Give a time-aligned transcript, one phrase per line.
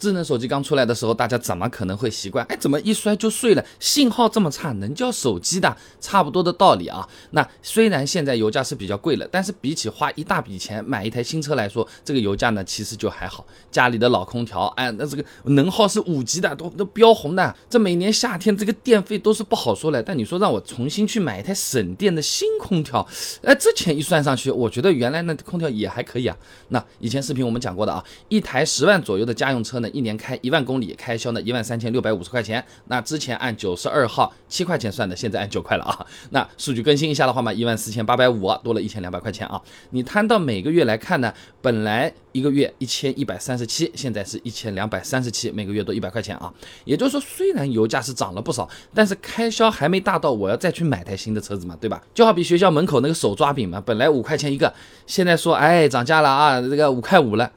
[0.00, 2.44] 智能手机刚出来的时候，大家怎么可能会习惯？
[2.46, 3.62] 哎，怎么一摔就碎了？
[3.78, 5.76] 信号这么差，能叫手机的？
[6.00, 7.06] 差不多的道理啊。
[7.32, 13.46] 那虽然现在油价是比较贵了，但是比起花一大笔钱买一台新车来说，这个油价呢其实就还好。
[13.70, 17.54] 家里的老空调，哎，那这个能耗是五级的，都都标红的。
[17.68, 20.02] 这每年夏天这个电费都是不好说了。
[20.02, 23.06] 但你说让我重新去买一台省电的新空调，
[23.42, 26.34] 哎，这钱一算上去，我觉得原来那空调也还可以啊。
[26.68, 32.64] 那以前视频我们讲过的啊，一台十万左右的家用车呢，一年开一万公里，开销呢一万三千六百五十块钱。
[32.86, 36.06] 那之前按九十二号七块钱算的，现在按九块了啊。
[36.30, 39.60] 那数据更新一下的话嘛，一万四千八百五，多了一千两百块钱啊。
[39.90, 46.52] 你摊到每个月来看呢，本来一个月一千一百三十七，现在是一千两百三十七，每个月多一百块钱啊。
[46.84, 52.02] 也就是说，虽然油价是涨了不少，但是开销还没大到我要再去买台新的车子嘛，对吧？
[52.14, 54.72] 就好比学校门口那个手抓饼嘛，本来五块钱一个，
[55.06, 57.50] 现在说哎涨价了啊，这个五块五了，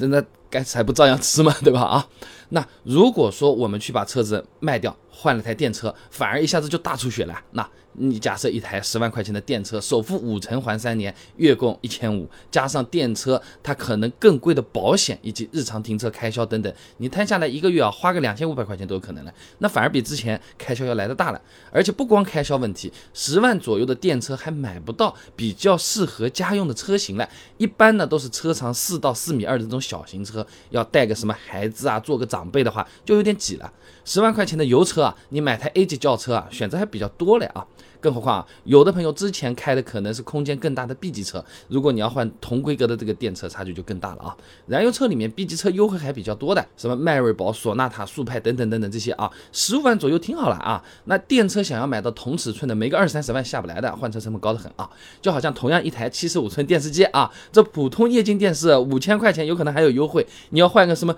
[0.00, 1.52] 那该吃还不照样吃吗？
[1.64, 1.80] 对吧？
[1.80, 2.06] 啊，
[2.50, 7.68] 那如果说我们去把车子卖掉，换了台电车，反而一下子就大出血了，那。
[7.94, 19.34] 你假设一台十万块钱的电车，首付五成还三年，月供一千五，加上电车它可能更贵的保险以及日常停车开销等等，你摊下来一个月啊，花个两千五百块钱都有可能了。
[19.58, 21.40] 那反而比之前开销要来的大了。
[21.70, 27.28] 而且不光开销问题，十万左右的电车还买不到比较适合家用的车型了。
[27.58, 33.70] 一般呢都是车长四到四米二的这种小型车，要带个什么孩子啊，坐个长辈的话就有点挤了。
[34.04, 37.66] 十万块钱的油车啊，你买台 A 级轿车啊，选择还比较多了啊。
[38.00, 44.36] 更何况啊，有的朋友之前开的可能是空间更大的 B 级车，如果你要换同规格的这个电车，差距就更大了啊。
[44.66, 50.82] 燃油车里面 B 级车优惠还比较多的，什么迈锐宝、索纳塔、速派等等等等这些啊，十五万左右挺好了啊。
[51.04, 54.90] 那电车想要买到同尺寸的，没个二三十万下不来的，换车成本高得很啊。
[55.20, 61.14] 就好像同样一台七十五寸电视机啊，这普通液晶电视五千块钱有可能还有优惠，你要换个什么？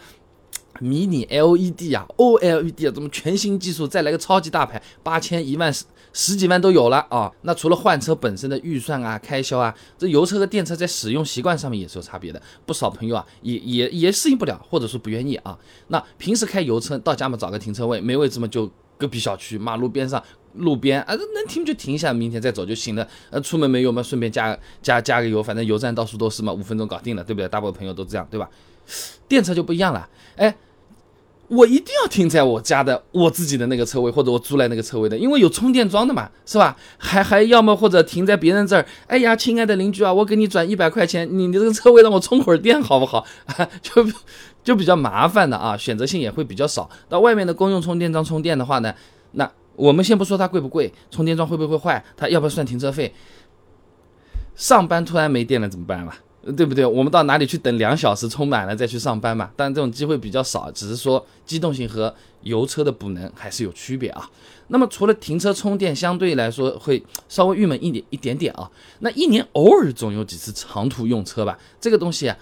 [0.80, 7.30] 迷你 LED 啊，OLED 啊，这么全新技术，再来个超级大牌，八千一万十十几万都有了啊！
[7.42, 12.40] 那除了换车本身的预算啊、开销啊，这油车和电车在使用习惯上面也是有差别的。
[12.64, 15.58] 不少朋友啊，也也也适应不了，或者说不愿意啊。
[15.88, 20.22] 那平时开油车到家嘛，找个停车位，没位置嘛，就隔壁小区马路边上
[20.54, 23.06] 路边啊，能停就停一下，明天再走就行了。
[23.30, 27.48] 呃，出门没油嘛，顺便加加加个油，反正油站到处都是嘛，五分钟搞定了，对不对？
[27.48, 28.48] 大部分朋友都这样，对吧？
[29.28, 30.54] 电车就不一样了，哎。
[31.48, 36.74] 我一定要停在我家的我自己的那个车位，或者我租来那个车位的，因为有充电桩的嘛，是吧？
[36.96, 38.84] 还还要么或者停在别人这儿。
[39.06, 43.24] 哎呀，亲爱的邻居啊，我给你转一百块钱，你你这个车位让我充会儿电好不好？
[43.82, 44.04] 就
[44.64, 46.88] 就比较麻烦的啊，选择性也会比较少。
[47.10, 48.92] 到外面的公用充电桩充电的话呢，
[49.32, 53.14] 那我们先不说它贵不贵，充电桩会不会坏，它要不要算停车费？
[54.56, 56.14] 上班突然没电了怎么办嘛？
[56.56, 56.84] 对不对？
[56.84, 59.50] 我们到哪里去等两小时充满了再去上班嘛？
[59.56, 64.28] 但这种机会比较少，只是说机动性和油车的补能还是有区别啊。
[64.68, 68.70] 那么除了停车充电，相对来说会稍微郁闷一点一点点啊。
[69.00, 72.36] 那一年偶尔总有几次长途用车吧，这个东西啊。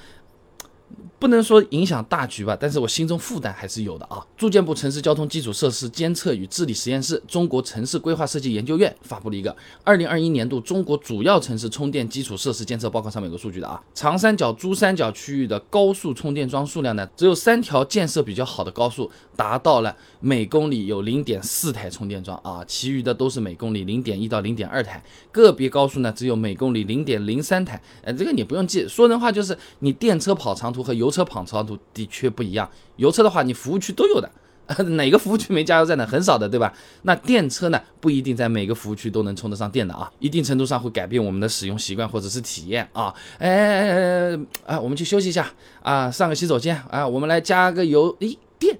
[1.23, 4.19] 不能说影响大局吧，但是我心中负担还是有的啊。
[4.37, 13.81] 住建部城市交通基础设施监测与治理实验室、中国城市规划设计研究院发布了一个二零二一年度中国主要城市充电基础设施监测报告，上面有个数据的啊。
[13.95, 25.01] 长三角、珠三角区域的高速充电桩数量呢，只有三条建设比较好的高速达到了每公里有零点四台充电桩啊，其余的都是每公里零点一到零点二台，
[25.31, 27.81] 个别高速呢只有每公里零点零三台。
[28.03, 32.69] 呃，这个你不用记，说人话就是你电车跑长途和油车跑长途的确不一样。
[32.97, 34.29] 油车的话，你服务区都有的，
[34.97, 36.07] 哪个服务区没加油站的？
[36.07, 36.73] 很少的，对吧？
[37.03, 43.15] 那电车呢，不一定在每个服务区都能充得上电的啊，一定程度上会改变我们的使用习惯或者是体验啊。
[43.39, 44.37] 哎哎哎
[44.67, 45.47] 哎，啊，我们去休息一下
[45.83, 48.79] 啊，上个洗手间啊，我们来加个油，咦，电，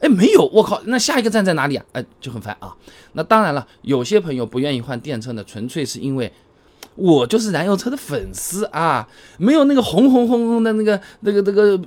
[0.00, 1.84] 哎，没有，我靠，那下一个站在哪里啊？
[1.92, 2.74] 哎，就很烦啊。
[3.12, 6.32] 那当然了，有些朋友不愿意换电车呢，纯粹是因为。
[6.96, 9.06] 我就是燃油车的粉丝啊，
[9.38, 11.78] 没有那个轰轰轰轰的那个那个那个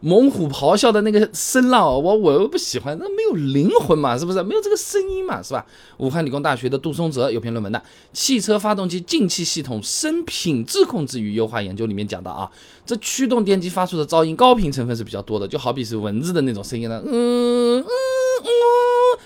[0.00, 4.42] 猛虎咆哮的那个声浪，我我又不喜欢，那没有灵魂嘛，是不是？
[4.42, 5.64] 没有这个声音嘛，是吧？
[5.98, 7.78] 武汉理工大学的杜松泽有篇论文的
[8.12, 12.50] 《汽车发动机进气系统声品质控制与优化研究》里面讲到啊，
[12.86, 18.50] 这驱动电机发出的噪音高频成分是比较多的，就好比是蚊子的那种声音呢，嗯嗯嗯。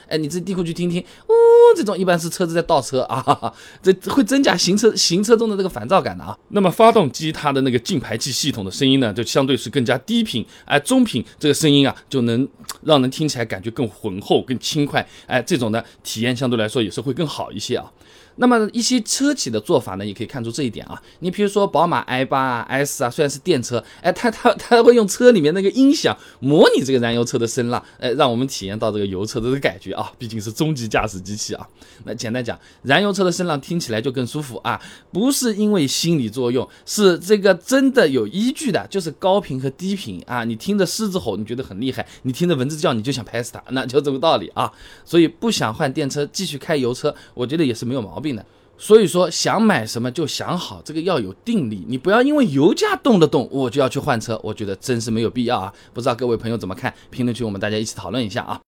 [0.09, 1.32] 哎，你自己地库去听听，呜，
[1.75, 6.37] 这种一般是车子在倒车 啊，这会增加行车行车中的这个烦躁感的啊。
[6.49, 12.47] 那么发动机它的那个进排气系统的声音呢，就相对是更加低频，哎，中频这个声音啊，就能
[12.82, 17.91] 让人听起来感觉更浑厚、更轻快，哎，这种呢体验相对来说也是会更好一些啊。
[18.37, 21.00] 那么一些车企的做法呢，也可以看出这一点啊。
[21.21, 30.11] 你比如说宝马 i 八啊、S 啊，虽然是电车，哎，它它它会用车里面那个音响模拟这个燃油车的声浪，哎，让我们体验到这个油车的这个感觉啊。
[30.19, 31.63] 毕竟是中级驾驶机器啊。
[32.05, 34.81] 那简单讲，燃油车的声浪听起来就更舒服啊，
[35.12, 40.44] 不是因为心理作用，是这个真的有依据的，就是高频和低频啊。
[40.44, 44.70] 你听着狮子吼，你觉得很厉害；你听着蚊子叫，你就想拍死它，那就这个道理啊。
[45.05, 48.34] 所以不想换电车，继续开油车，我觉得也是没有毛病。
[48.34, 48.44] 的，
[48.76, 55.72] 所以说想买什么就想好，这个要有定力，你不要因为油价动得动，我就要去换车，我觉得真是没有必要啊！
[55.93, 56.93] 不知道各位朋友怎么看？
[57.11, 58.61] 评论区我们大家一起讨论一下啊！